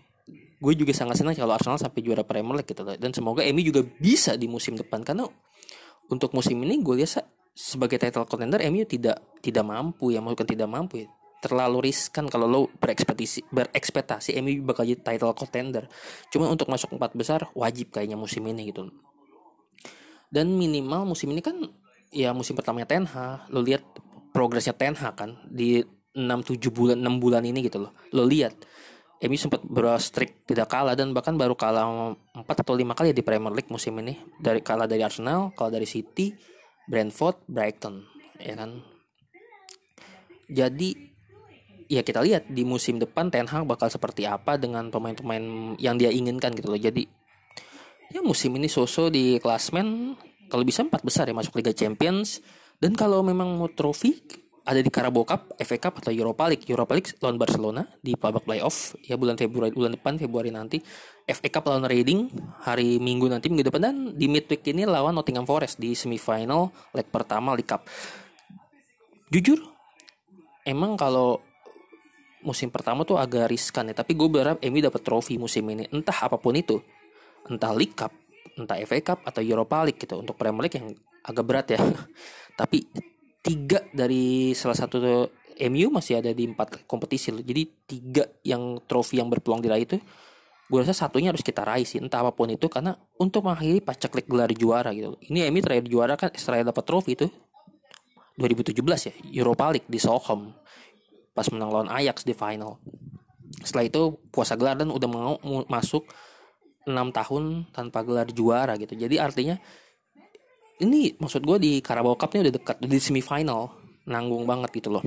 gue 0.63 0.73
juga 0.77 0.93
sangat 0.95 1.19
senang 1.19 1.35
kalau 1.35 1.55
Arsenal 1.55 1.81
sampai 1.81 2.01
juara 2.05 2.21
Premier 2.21 2.61
League 2.61 2.69
gitu. 2.69 2.83
Dan 2.85 3.11
semoga 3.15 3.41
MU 3.49 3.61
juga 3.65 3.81
bisa 3.81 4.37
di 4.37 4.45
musim 4.45 4.77
depan. 4.77 5.01
Karena 5.01 5.25
untuk 6.11 6.35
musim 6.35 6.59
ini 6.61 6.77
gue 6.81 7.01
lihat 7.01 7.25
sebagai 7.53 8.01
title 8.01 8.25
contender 8.25 8.59
MU 8.73 8.83
tidak 8.89 9.21
tidak 9.39 9.61
mampu 9.61 10.09
ya 10.09 10.19
bukan 10.19 10.45
tidak 10.45 10.69
mampu 10.69 11.05
ya. 11.05 11.09
Terlalu 11.43 11.91
riskan 11.91 12.25
kalau 12.31 12.47
lo 12.47 12.61
berekspektasi 12.79 13.51
berekspektasi 13.53 14.33
MU 14.41 14.65
bakal 14.65 14.89
jadi 14.89 14.99
title 14.99 15.37
contender. 15.37 15.85
Cuma 16.33 16.49
untuk 16.49 16.67
masuk 16.67 16.97
empat 16.97 17.13
besar 17.13 17.51
wajib 17.53 17.93
kayaknya 17.93 18.17
musim 18.17 18.41
ini 18.47 18.73
gitu. 18.73 18.89
Dan 20.33 20.57
minimal 20.57 21.05
musim 21.13 21.29
ini 21.29 21.45
kan 21.45 21.61
ya 22.09 22.33
musim 22.33 22.57
pertamanya 22.57 22.89
Ten 22.89 23.05
Hag 23.05 23.53
lo 23.53 23.61
lihat 23.61 23.85
progresnya 24.33 24.73
Ten 24.73 24.97
Hag 24.97 25.13
kan 25.13 25.37
di 25.45 25.83
6 26.13 26.57
7 26.57 26.57
bulan 26.73 26.97
6 26.97 27.21
bulan 27.21 27.43
ini 27.45 27.59
gitu 27.61 27.85
loh. 27.85 27.93
Lo 28.15 28.25
lihat 28.25 28.57
MU 29.23 29.37
sempat 29.37 29.61
berstrik 29.63 30.43
tidak 30.43 30.67
kalah 30.73 30.97
dan 30.97 31.13
bahkan 31.13 31.37
baru 31.37 31.53
kalah 31.53 32.17
4 32.33 32.43
atau 32.43 32.73
5 32.73 32.97
kali 32.97 33.13
di 33.13 33.21
Premier 33.21 33.53
League 33.53 33.69
musim 33.69 33.93
ini. 33.99 34.17
Dari 34.41 34.63
kalah 34.63 34.89
dari 34.89 35.05
Arsenal, 35.05 35.53
kalah 35.53 35.75
dari 35.75 35.85
City, 35.87 36.33
Brentford, 36.87 37.39
Brighton, 37.47 38.03
ya 38.39 38.53
kan. 38.59 38.83
Jadi 40.51 41.13
ya 41.87 42.01
kita 42.03 42.23
lihat 42.23 42.49
di 42.49 42.63
musim 42.67 42.99
depan 42.99 43.29
Ten 43.29 43.47
Hag 43.47 43.67
bakal 43.67 43.87
seperti 43.87 44.27
apa 44.27 44.59
dengan 44.59 44.89
pemain-pemain 44.89 45.75
yang 45.79 45.95
dia 45.95 46.11
inginkan 46.11 46.53
gitu 46.57 46.73
loh. 46.73 46.79
Jadi 46.79 47.07
ya 48.13 48.21
musim 48.21 48.53
ini 48.57 48.69
Soso 48.69 49.09
di 49.09 49.39
klasmen 49.39 50.17
kalau 50.51 50.61
bisa 50.61 50.85
empat 50.85 51.01
besar 51.01 51.25
ya 51.25 51.33
masuk 51.33 51.57
Liga 51.57 51.73
Champions 51.73 52.43
dan 52.77 52.93
kalau 52.93 53.25
memang 53.25 53.57
mau 53.57 53.71
trofi 53.71 54.21
ada 54.63 54.79
di 54.79 54.87
Carabao 54.87 55.27
Cup, 55.27 55.59
FA 55.59 55.77
Cup 55.77 55.99
atau 55.99 56.11
Europa 56.15 56.47
League. 56.47 56.63
Europa 56.71 56.95
League 56.95 57.11
lawan 57.19 57.35
Barcelona 57.35 57.83
di 57.99 58.15
babak 58.15 58.47
playoff 58.47 58.95
ya 59.03 59.19
bulan 59.19 59.35
Februari 59.35 59.75
bulan 59.75 59.91
depan 59.99 60.15
Februari 60.15 60.55
nanti. 60.55 60.79
FA 61.27 61.49
Cup 61.51 61.67
lawan 61.67 61.83
Reading 61.87 62.31
hari 62.63 62.99
Minggu 62.99 63.27
nanti 63.27 63.51
minggu 63.51 63.67
depan 63.67 63.83
dan 63.83 63.95
di 64.15 64.31
midweek 64.31 64.63
ini 64.71 64.87
lawan 64.87 65.15
Nottingham 65.15 65.43
Forest 65.43 65.79
di 65.79 65.91
semifinal 65.91 66.71
leg 66.95 67.07
pertama 67.11 67.51
League 67.55 67.67
Cup. 67.67 67.83
Jujur 69.27 69.59
emang 70.63 70.95
kalau 70.95 71.43
musim 72.43 72.71
pertama 72.71 73.07
tuh 73.07 73.19
agak 73.19 73.51
riskan 73.51 73.91
ya, 73.91 73.95
tapi 73.95 74.15
gue 74.15 74.27
berharap 74.27 74.59
MU 74.63 74.79
dapat 74.83 75.01
trofi 75.03 75.39
musim 75.39 75.63
ini. 75.71 75.87
Entah 75.91 76.27
apa 76.27 76.39
pun 76.39 76.55
itu. 76.55 76.79
Entah 77.47 77.71
League 77.75 77.95
Cup, 77.95 78.11
entah 78.59 78.79
FA 78.83 78.99
Cup 78.99 79.19
atau 79.27 79.43
Europa 79.43 79.83
League 79.83 79.99
gitu. 79.99 80.19
Untuk 80.19 80.35
Premier 80.39 80.67
League 80.67 80.77
yang 80.79 80.91
agak 81.23 81.43
berat 81.43 81.67
ya. 81.71 81.79
tapi 82.59 82.87
tiga 83.43 83.83
dari 83.91 84.55
salah 84.55 84.79
satu 84.79 84.97
MU 85.69 85.87
masih 85.93 86.23
ada 86.23 86.31
di 86.31 86.49
empat 86.49 86.87
kompetisi 86.89 87.29
loh. 87.29 87.43
Jadi 87.43 87.63
tiga 87.85 88.23
yang 88.41 88.81
trofi 88.87 89.19
yang 89.19 89.29
berpeluang 89.29 89.61
diraih 89.61 89.85
itu 89.85 89.99
gue 90.63 90.79
rasa 90.79 91.05
satunya 91.05 91.29
harus 91.29 91.45
kita 91.45 91.61
raih 91.61 91.85
sih 91.85 92.01
entah 92.01 92.23
apa 92.23 92.33
pun 92.33 92.49
itu 92.49 92.65
karena 92.71 92.97
untuk 93.21 93.45
mengakhiri 93.45 93.83
pacak 93.83 94.25
gelar 94.25 94.49
juara 94.55 94.89
gitu. 94.95 95.19
Ini 95.29 95.51
MU 95.51 95.61
terakhir 95.61 95.85
juara 95.85 96.15
kan 96.17 96.33
setelah 96.33 96.73
dapat 96.73 96.83
trofi 96.87 97.13
itu 97.13 97.27
2017 98.39 98.81
ya 98.81 99.13
Europa 99.43 99.69
League 99.69 99.85
di 99.85 99.99
Stockholm 100.01 100.55
pas 101.37 101.45
menang 101.53 101.69
lawan 101.69 101.89
Ajax 101.91 102.25
di 102.25 102.33
final. 102.33 102.81
Setelah 103.61 103.85
itu 103.85 104.17
puasa 104.33 104.57
gelar 104.57 104.79
dan 104.81 104.89
udah 104.89 105.09
mau 105.11 105.37
masuk 105.69 106.09
enam 106.89 107.13
tahun 107.13 107.69
tanpa 107.69 108.01
gelar 108.01 108.31
juara 108.33 108.73
gitu. 108.79 108.97
Jadi 108.97 109.21
artinya 109.21 109.59
ini 110.81 111.13
maksud 111.21 111.45
gue 111.45 111.57
di 111.61 111.71
Carabao 111.85 112.17
Cup 112.17 112.33
ini 112.33 112.49
udah 112.49 112.55
dekat 112.57 112.77
di 112.81 112.97
semifinal. 112.97 113.69
Nanggung 114.09 114.49
banget 114.49 114.73
gitu 114.73 114.89
loh. 114.89 115.05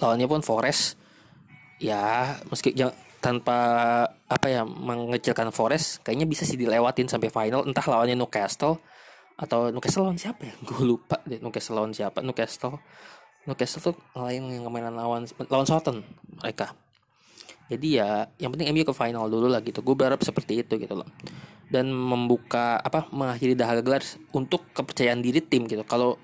Lawannya 0.00 0.24
pun 0.24 0.40
Forest. 0.40 0.96
Ya 1.78 2.34
meski 2.48 2.72
tanpa 3.18 3.58
apa 4.26 4.46
ya 4.46 4.62
mengecilkan 4.64 5.50
Forest 5.50 6.02
kayaknya 6.06 6.26
bisa 6.26 6.48
sih 6.48 6.56
dilewatin 6.56 7.06
sampai 7.06 7.28
final. 7.28 7.68
Entah 7.68 7.84
lawannya 7.84 8.16
Newcastle 8.16 8.80
atau 9.38 9.68
Newcastle 9.68 10.08
lawan 10.08 10.18
siapa 10.18 10.48
ya? 10.48 10.54
Gue 10.68 10.82
lupa 10.82 11.20
deh 11.28 11.38
Newcastle 11.38 11.76
lawan 11.76 11.92
siapa. 11.92 12.24
Newcastle 12.24 12.80
Newcastle 13.44 13.92
tuh 13.92 13.96
lain 14.16 14.48
yang 14.48 14.64
kemainan 14.66 14.96
lawan 14.96 15.28
lawan 15.52 15.66
Southampton 15.68 16.02
mereka. 16.40 16.72
Jadi 17.68 18.00
ya 18.00 18.24
yang 18.40 18.48
penting 18.56 18.72
MU 18.72 18.82
ke 18.82 18.94
final 18.96 19.28
dulu 19.28 19.46
lah 19.46 19.60
gitu. 19.60 19.84
Gue 19.84 19.92
berharap 19.92 20.24
seperti 20.24 20.64
itu 20.64 20.80
gitu 20.80 20.96
loh 20.96 21.06
dan 21.68 21.92
membuka 21.92 22.80
apa 22.80 23.08
mengakhiri 23.12 23.52
dahaga 23.52 23.84
gelar 23.84 24.04
untuk 24.32 24.64
kepercayaan 24.72 25.20
diri 25.20 25.44
tim 25.44 25.68
gitu. 25.68 25.84
Kalau 25.84 26.16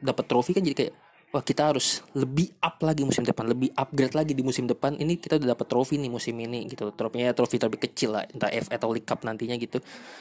dapat 0.00 0.24
trofi 0.28 0.52
kan 0.56 0.64
jadi 0.64 0.76
kayak 0.76 0.94
wah 1.30 1.44
kita 1.46 1.70
harus 1.70 2.02
lebih 2.18 2.50
up 2.58 2.82
lagi 2.82 3.06
musim 3.06 3.22
depan 3.22 3.46
lebih 3.46 3.70
upgrade 3.72 4.14
lagi 4.14 4.32
di 4.34 4.42
musim 4.42 4.66
depan. 4.66 4.98
Ini 4.98 5.16
kita 5.16 5.38
udah 5.38 5.56
dapat 5.56 5.66
trofi 5.70 5.96
nih 5.96 6.10
musim 6.10 6.34
ini 6.36 6.66
gitu. 6.66 6.90
Trofinya 6.92 7.32
trofi 7.32 7.56
terlebih 7.56 7.80
kecil 7.90 8.18
lah 8.18 8.24
entah 8.28 8.50
F 8.50 8.68
atau 8.68 8.90
League 8.92 9.06
Cup 9.06 9.22
nantinya 9.24 9.56
gitu. 9.56 9.78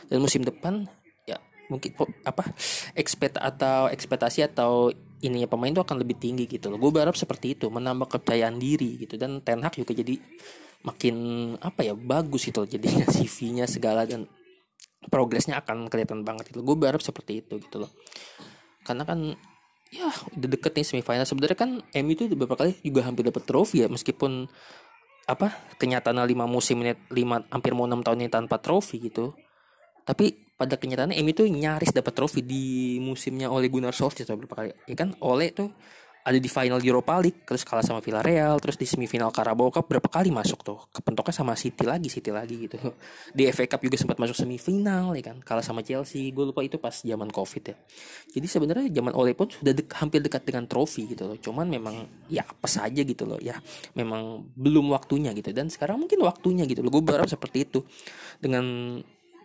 Dan 0.07 0.21
musim 0.21 0.45
depan 0.45 0.86
ya 1.25 1.41
mungkin 1.67 1.91
apa 2.24 2.53
ekspekt 2.93 3.41
atau 3.41 3.89
ekspektasi 3.89 4.48
atau 4.48 4.93
ininya 5.19 5.51
pemain 5.51 5.74
itu 5.74 5.83
akan 5.83 5.98
lebih 6.00 6.15
tinggi 6.15 6.48
gitu 6.48 6.71
loh. 6.71 6.79
Gue 6.79 6.95
berharap 6.95 7.17
seperti 7.17 7.57
itu 7.57 7.67
menambah 7.67 8.07
kepercayaan 8.07 8.55
diri 8.55 9.03
gitu. 9.03 9.19
Dan 9.19 9.43
Ten 9.43 9.59
Hag 9.65 9.75
juga 9.75 9.91
jadi 9.91 10.15
makin 10.79 11.15
apa 11.59 11.83
ya 11.83 11.91
bagus 11.91 12.48
itu 12.48 12.63
jadinya 12.63 13.03
CV-nya 13.03 13.67
segala 13.67 14.07
dan 14.07 14.24
progresnya 15.08 15.63
akan 15.63 15.88
kelihatan 15.88 16.27
banget 16.27 16.51
itu 16.51 16.60
gue 16.60 16.75
berharap 16.75 17.00
seperti 17.00 17.39
itu 17.39 17.56
gitu 17.63 17.79
loh. 17.79 17.91
Karena 18.84 19.08
kan 19.08 19.39
ya 19.89 20.12
udah 20.36 20.50
deket 20.51 20.75
nih 20.75 20.86
semifinal. 20.86 21.24
Sebenarnya 21.24 21.58
kan 21.58 21.72
MU 21.79 22.12
itu 22.12 22.27
beberapa 22.36 22.60
kali 22.60 22.75
juga 22.84 23.08
hampir 23.08 23.24
dapat 23.24 23.48
trofi 23.48 23.86
ya 23.86 23.88
meskipun 23.88 24.51
apa 25.29 25.53
kenyataan 25.77 26.20
lima 26.25 26.50
musim 26.50 26.82
ini 26.82 26.98
lima 27.13 27.46
hampir 27.53 27.77
mau 27.77 27.86
enam 27.86 28.01
tahun 28.01 28.27
ini 28.27 28.32
tanpa 28.34 28.60
trofi 28.60 29.00
gitu. 29.00 29.32
Tapi 30.03 30.51
pada 30.60 30.75
kenyataannya 30.75 31.15
MU 31.24 31.32
itu 31.32 31.46
nyaris 31.48 31.96
dapat 31.96 32.12
trofi 32.12 32.44
di 32.44 32.98
musimnya 33.00 33.48
oleh 33.48 33.72
Gunnar 33.72 33.96
Solskjaer 33.96 34.36
beberapa 34.36 34.65
kali. 34.65 34.75
Ya 34.89 34.96
kan 34.98 35.15
oleh 35.24 35.56
tuh 35.56 35.72
ada 36.19 36.35
di 36.35 36.49
final 36.51 36.83
Europa 36.83 37.15
League 37.23 37.47
terus 37.47 37.63
kalah 37.63 37.81
sama 37.81 38.03
Villarreal 38.03 38.59
terus 38.59 38.75
di 38.75 38.83
semifinal 38.83 39.31
Carabao 39.31 39.71
Cup 39.71 39.88
berapa 39.88 40.05
kali 40.05 40.29
masuk 40.29 40.61
tuh? 40.61 40.79
Kepentoknya 40.91 41.31
sama 41.31 41.55
City 41.55 41.88
lagi 41.88 42.11
City 42.11 42.29
lagi 42.29 42.67
gitu. 42.67 42.75
Di 43.38 43.47
FA 43.55 43.65
Cup 43.65 43.81
juga 43.81 43.95
sempat 43.95 44.19
masuk 44.19 44.35
semifinal 44.35 45.15
ya 45.15 45.31
kan? 45.31 45.39
Kalah 45.39 45.63
sama 45.63 45.79
Chelsea 45.79 46.29
gue 46.35 46.45
lupa 46.51 46.59
itu 46.59 46.75
pas 46.75 46.91
zaman 46.91 47.31
Covid 47.31 47.63
ya. 47.71 47.75
Jadi 48.35 48.47
sebenarnya 48.51 48.88
zaman 48.91 49.13
Ole 49.15 49.31
pun 49.31 49.47
sudah 49.47 49.71
de 49.71 49.83
hampir 49.95 50.19
dekat 50.19 50.43
dengan 50.43 50.67
trofi 50.67 51.07
gitu 51.07 51.23
loh. 51.23 51.38
Cuman 51.39 51.71
memang 51.71 52.03
ya 52.27 52.43
apa 52.43 52.67
saja 52.67 53.01
gitu 53.01 53.23
loh. 53.23 53.39
Ya 53.39 53.55
memang 53.95 54.43
belum 54.59 54.91
waktunya 54.91 55.31
gitu. 55.31 55.55
Dan 55.55 55.71
sekarang 55.71 56.03
mungkin 56.03 56.19
waktunya 56.21 56.67
gitu 56.67 56.83
loh. 56.83 56.91
Gue 56.91 57.03
berharap 57.03 57.31
seperti 57.31 57.63
itu. 57.63 57.79
Dengan 58.38 58.65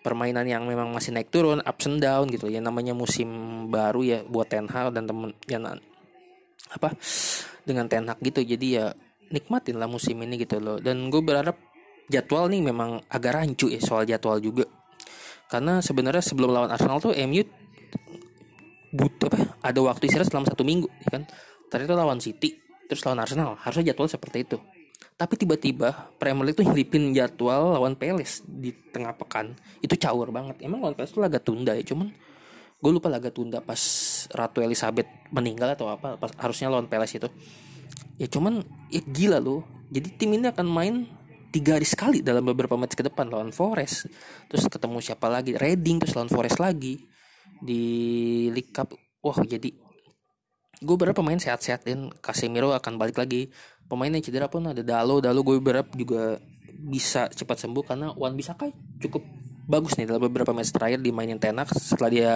permainan 0.05 0.45
yang 0.45 0.69
memang 0.69 0.93
masih 0.93 1.17
naik 1.17 1.33
turun 1.33 1.65
ups 1.65 1.89
and 1.89 2.05
down 2.05 2.29
gitu 2.29 2.53
ya 2.53 2.61
namanya 2.61 2.93
musim 2.93 3.25
baru 3.73 4.05
ya 4.05 4.19
buat 4.29 4.53
Ten 4.53 4.69
Hag 4.69 4.93
dan 4.93 5.09
temen 5.09 5.33
yang 5.49 5.65
apa 6.75 6.99
dengan 7.63 7.87
Ten 7.87 8.11
gitu. 8.19 8.43
Jadi 8.43 8.67
ya 8.75 8.91
nikmatin 9.31 9.79
lah 9.79 9.87
musim 9.87 10.19
ini 10.21 10.35
gitu 10.43 10.59
loh. 10.59 10.83
Dan 10.83 11.09
gue 11.09 11.23
berharap 11.23 11.57
jadwal 12.11 12.51
nih 12.51 12.61
memang 12.61 13.01
agak 13.09 13.33
rancu 13.39 13.71
ya 13.71 13.81
soal 13.81 14.05
jadwal 14.05 14.43
juga. 14.43 14.67
Karena 15.49 15.79
sebenarnya 15.79 16.25
sebelum 16.25 16.51
lawan 16.51 16.71
Arsenal 16.75 16.99
tuh 16.99 17.15
MU 17.15 17.45
butuh 18.95 19.27
apa 19.27 19.59
ada 19.59 19.81
waktu 19.83 20.07
istirahat 20.07 20.31
selama 20.31 20.47
satu 20.51 20.63
minggu 20.67 20.89
ya 21.07 21.09
kan? 21.21 21.23
Itu 21.75 21.95
lawan 21.95 22.23
City 22.23 22.55
terus 22.87 23.03
lawan 23.03 23.23
Arsenal 23.23 23.59
harusnya 23.59 23.95
jadwal 23.95 24.07
seperti 24.11 24.47
itu. 24.47 24.59
Tapi 25.15 25.39
tiba-tiba 25.39 26.11
Premier 26.19 26.51
League 26.51 26.59
tuh 26.59 26.67
nyelipin 26.67 27.15
jadwal 27.15 27.79
lawan 27.79 27.95
Palace 27.95 28.43
di 28.47 28.75
tengah 28.91 29.15
pekan. 29.15 29.55
Itu 29.79 29.95
caur 29.95 30.31
banget. 30.31 30.63
Emang 30.63 30.83
lawan 30.83 30.95
Palace 30.95 31.15
tuh 31.15 31.23
laga 31.23 31.39
tunda 31.39 31.75
ya 31.75 31.83
cuman 31.87 32.11
gue 32.85 32.91
lupa 32.93 33.09
laga 33.09 33.33
tunda 33.33 33.65
pas 33.65 33.81
Ratu 34.33 34.65
Elizabeth 34.65 35.09
meninggal 35.35 35.75
atau 35.75 35.91
apa 35.91 36.17
pas 36.17 36.31
harusnya 36.41 36.71
lawan 36.71 36.87
Palace 36.89 37.19
itu. 37.19 37.29
Ya 38.17 38.31
cuman 38.31 38.63
ya 38.89 39.03
gila 39.03 39.43
loh 39.43 39.67
jadi 39.91 40.09
tim 40.15 40.35
ini 40.35 40.49
akan 40.49 40.67
main 40.67 40.95
tiga 41.55 41.79
hari 41.79 41.87
sekali 41.87 42.19
dalam 42.19 42.43
beberapa 42.43 42.75
match 42.75 42.99
ke 42.99 43.07
depan 43.07 43.31
lawan 43.31 43.55
Forest. 43.55 44.11
Terus 44.51 44.67
ketemu 44.67 44.99
siapa 44.99 45.31
lagi? 45.31 45.55
Reading 45.55 46.03
terus 46.03 46.19
lawan 46.19 46.27
Forest 46.27 46.59
lagi 46.59 46.99
di 47.63 47.83
League 48.51 48.75
Cup. 48.75 48.91
Wah 49.23 49.39
jadi 49.39 49.71
gue 50.83 50.97
berharap 50.99 51.15
pemain 51.15 51.39
sehat-sehat. 51.39 51.87
Dan 51.87 52.11
Casemiro 52.19 52.75
akan 52.75 52.99
balik 52.99 53.23
lagi. 53.23 53.55
Pemain 53.87 54.11
yang 54.11 54.25
cedera 54.25 54.51
pun 54.51 54.67
ada 54.67 54.83
Dalo. 54.83 55.23
Dalo 55.23 55.47
gue 55.47 55.63
berharap 55.63 55.95
juga 55.95 56.43
bisa 56.75 57.31
cepat 57.31 57.63
sembuh 57.63 57.85
karena 57.87 58.11
Wan 58.19 58.35
Bisaka 58.35 58.69
cukup 58.99 59.23
bagus 59.65 59.97
nih 59.97 60.05
dalam 60.05 60.21
beberapa 60.29 60.53
match 60.53 60.77
terakhir 60.77 61.01
dimainin 61.01 61.41
Tenak 61.41 61.73
setelah 61.73 62.11
dia 62.11 62.33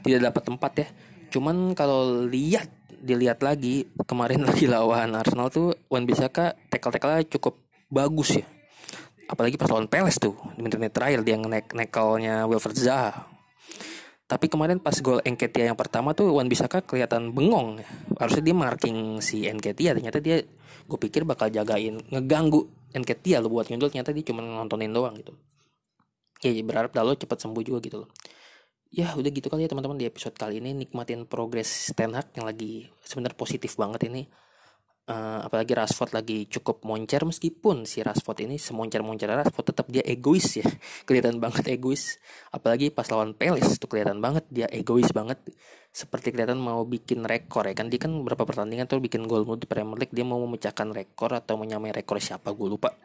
tidak 0.00 0.32
dapat 0.32 0.42
tempat 0.42 0.72
ya. 0.80 0.88
Cuman 1.34 1.74
kalau 1.74 2.22
lihat 2.30 2.70
dilihat 3.02 3.42
lagi 3.42 3.90
kemarin 4.06 4.44
lagi 4.48 4.70
lawan 4.70 5.18
Arsenal 5.18 5.50
tuh 5.50 5.74
Wan 5.90 6.06
Bisaka 6.06 6.54
tackle-tackle 6.70 7.26
cukup 7.34 7.58
bagus 7.90 8.38
ya. 8.38 8.46
Apalagi 9.26 9.58
pas 9.58 9.66
lawan 9.66 9.90
Peles 9.90 10.14
tuh 10.22 10.38
di 10.54 10.62
menit 10.62 10.94
terakhir 10.94 11.26
dia 11.26 11.34
nge 11.34 11.74
nekelnya 11.74 12.46
Wilfred 12.46 12.78
Zaha. 12.78 13.26
Tapi 14.24 14.46
kemarin 14.48 14.78
pas 14.78 14.94
gol 15.02 15.20
Enketia 15.26 15.68
yang 15.68 15.76
pertama 15.76 16.14
tuh 16.14 16.38
Wan 16.38 16.46
Bisaka 16.46 16.86
kelihatan 16.86 17.34
bengong. 17.34 17.82
Harusnya 18.14 18.42
dia 18.46 18.54
marking 18.54 19.18
si 19.18 19.50
Enketia, 19.50 19.92
ternyata 19.92 20.22
dia 20.22 20.38
gue 20.84 20.98
pikir 21.00 21.24
bakal 21.24 21.48
jagain 21.48 21.96
ngeganggu 22.12 22.68
Enketia 22.94 23.42
lo 23.42 23.50
buat 23.50 23.66
nyundul 23.66 23.90
ternyata 23.90 24.14
dia 24.14 24.24
cuma 24.30 24.44
nontonin 24.44 24.92
doang 24.92 25.16
gitu 25.18 25.32
ya 26.44 26.52
berharap 26.60 26.92
Dalo 26.92 27.16
cepat 27.16 27.40
sembuh 27.40 27.62
juga 27.64 27.78
gitu 27.80 28.04
loh 28.04 28.08
ya 28.90 29.14
udah 29.16 29.30
gitu 29.30 29.46
kali 29.48 29.64
ya 29.66 29.70
teman-teman 29.70 29.98
di 29.98 30.06
episode 30.06 30.36
kali 30.36 30.58
ini 30.58 30.74
nikmatin 30.74 31.24
progres 31.24 31.92
Ten 31.96 32.12
Hag 32.12 32.34
yang 32.36 32.46
lagi 32.48 32.88
sebenarnya 33.06 33.38
positif 33.38 33.78
banget 33.78 34.08
ini. 34.10 34.24
Uh, 35.04 35.44
apalagi 35.44 35.76
Rashford 35.76 36.16
lagi 36.16 36.48
cukup 36.48 36.80
moncer 36.88 37.20
meskipun 37.28 37.84
si 37.84 38.00
Rashford 38.00 38.48
ini 38.48 38.56
semoncer-moncer 38.56 39.28
Rashford 39.28 39.66
tetap 39.76 39.86
dia 39.92 40.00
egois 40.00 40.48
ya. 40.56 40.64
Kelihatan 41.06 41.36
banget 41.40 41.68
egois. 41.68 42.16
Apalagi 42.48 42.88
pas 42.88 43.04
lawan 43.12 43.36
Palace 43.36 43.76
tuh 43.76 43.84
kelihatan 43.86 44.24
banget 44.24 44.48
dia 44.48 44.64
egois 44.72 45.12
banget. 45.12 45.44
Seperti 45.92 46.32
kelihatan 46.32 46.56
mau 46.56 46.88
bikin 46.88 47.20
rekor 47.20 47.68
ya 47.68 47.76
kan. 47.76 47.92
Dia 47.92 48.00
kan 48.00 48.16
beberapa 48.16 48.48
pertandingan 48.48 48.88
tuh 48.88 49.04
bikin 49.04 49.28
gol 49.28 49.44
di 49.60 49.68
Premier 49.68 50.00
League 50.00 50.14
dia 50.16 50.24
mau 50.24 50.40
memecahkan 50.40 50.88
rekor 50.96 51.36
atau 51.36 51.60
menyamai 51.60 51.92
rekor 51.92 52.16
siapa 52.16 52.56
gue 52.56 52.68
lupa 52.72 52.96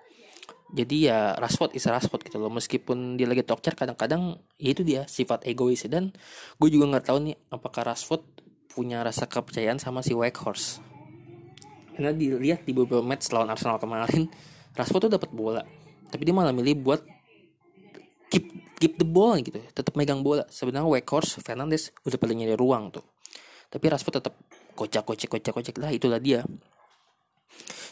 jadi 0.70 0.98
ya 1.02 1.20
Rashford 1.38 1.74
is 1.74 1.86
Rashford 1.90 2.30
gitu 2.30 2.38
loh. 2.38 2.54
Meskipun 2.54 3.18
dia 3.18 3.26
lagi 3.26 3.42
talk 3.42 3.66
kadang-kadang 3.66 4.38
ya 4.62 4.70
itu 4.70 4.86
dia 4.86 5.10
sifat 5.10 5.46
egois. 5.50 5.82
Dan 5.90 6.14
gue 6.62 6.70
juga 6.70 6.86
nggak 6.94 7.06
tahu 7.10 7.18
nih 7.26 7.36
apakah 7.50 7.90
Rashford 7.90 8.22
punya 8.70 9.02
rasa 9.02 9.26
kepercayaan 9.26 9.82
sama 9.82 10.06
si 10.06 10.14
Horse 10.14 10.90
karena 12.00 12.16
dilihat 12.16 12.64
di 12.64 12.72
beberapa 12.72 13.04
match 13.04 13.28
lawan 13.36 13.52
Arsenal 13.52 13.76
kemarin 13.76 14.32
Rashford 14.72 15.12
tuh 15.12 15.12
dapat 15.20 15.36
bola. 15.36 15.60
Tapi 16.08 16.24
dia 16.24 16.32
malah 16.32 16.56
milih 16.56 16.80
buat 16.80 17.04
keep 18.32 18.48
keep 18.80 18.96
the 18.96 19.04
ball 19.04 19.36
gitu 19.44 19.60
tetap 19.76 19.92
megang 20.00 20.24
bola. 20.24 20.48
Sebenarnya 20.48 20.88
Weghorst 20.88 21.44
Fernandes 21.44 21.92
udah 22.08 22.16
paling 22.16 22.40
nyari 22.40 22.56
ruang 22.56 22.88
tuh. 22.96 23.04
Tapi 23.68 23.84
Rashford 23.92 24.24
tetap 24.24 24.40
kocak 24.80 25.04
kocak 25.04 25.28
kocak 25.28 25.54
kocak. 25.60 25.76
Lah 25.76 25.92
itulah 25.92 26.24
dia. 26.24 26.48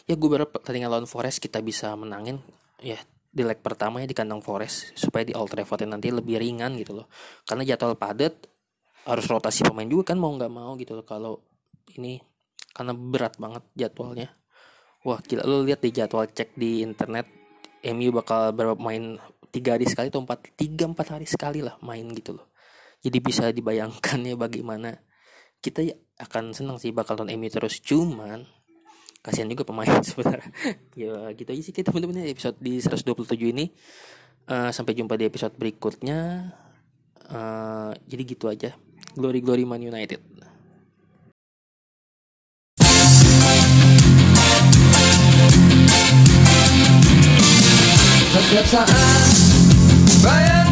Ya 0.08 0.16
gue 0.16 0.28
berharap 0.30 0.56
pertandingan 0.56 0.88
lawan 0.88 1.04
Forest 1.04 1.44
kita 1.44 1.60
bisa 1.60 1.92
menangin 1.92 2.40
ya 2.82 2.98
di 3.28 3.42
leg 3.44 3.60
pertama 3.60 4.00
ya 4.02 4.06
di 4.08 4.16
kandang 4.16 4.40
Forest 4.40 4.96
supaya 4.96 5.22
di 5.22 5.36
Old 5.36 5.52
Trafford 5.52 5.84
nanti 5.86 6.08
lebih 6.10 6.40
ringan 6.40 6.74
gitu 6.80 6.96
loh. 6.96 7.06
Karena 7.44 7.62
jadwal 7.62 7.94
padat 7.94 8.48
harus 9.06 9.24
rotasi 9.28 9.64
pemain 9.68 9.86
juga 9.86 10.12
kan 10.12 10.18
mau 10.18 10.32
nggak 10.34 10.52
mau 10.52 10.74
gitu 10.80 10.96
loh. 10.96 11.06
Kalau 11.06 11.44
ini 11.94 12.18
karena 12.72 12.92
berat 12.96 13.36
banget 13.36 13.64
jadwalnya. 13.76 14.32
Wah 15.06 15.22
gila 15.22 15.46
lo 15.46 15.62
lihat 15.62 15.84
di 15.84 15.90
jadwal 15.94 16.26
cek 16.26 16.58
di 16.58 16.82
internet 16.82 17.30
MU 17.94 18.10
bakal 18.10 18.50
berapa 18.50 18.74
main 18.74 19.14
tiga 19.54 19.78
hari 19.78 19.86
sekali 19.86 20.10
atau 20.10 20.26
empat 20.26 20.58
tiga 20.58 20.90
empat 20.90 21.14
hari 21.14 21.26
sekali 21.28 21.62
lah 21.62 21.78
main 21.84 22.04
gitu 22.10 22.34
loh. 22.34 22.50
Jadi 22.98 23.18
bisa 23.22 23.54
dibayangkan 23.54 24.18
ya 24.26 24.34
bagaimana 24.34 24.98
kita 25.62 25.86
ya 25.86 25.94
akan 26.18 26.50
senang 26.50 26.82
sih 26.82 26.90
bakal 26.90 27.14
nonton 27.14 27.38
MU 27.38 27.46
terus. 27.46 27.78
Cuman 27.78 28.42
kasihan 29.28 29.52
juga 29.52 29.68
pemain 29.68 30.00
sebenarnya. 30.08 30.48
Ya 30.96 31.28
gitu 31.36 31.48
aja 31.52 31.62
sih 31.62 31.76
kita 31.76 31.92
teman-teman 31.92 32.24
episode 32.24 32.56
di 32.56 32.80
127 32.80 33.36
ini 33.52 33.68
uh, 34.48 34.72
sampai 34.72 34.96
jumpa 34.96 35.20
di 35.20 35.28
episode 35.28 35.52
berikutnya. 35.60 36.50
Uh, 37.28 37.92
jadi 38.08 38.22
gitu 38.24 38.48
aja. 38.48 38.72
Glory 39.12 39.44
glory 39.44 39.68
Man 39.68 39.84
United. 39.84 40.24
Setiap 48.28 48.64
saat 48.64 48.88
bayang 50.24 50.67